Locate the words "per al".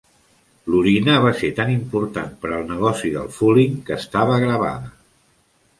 2.45-2.67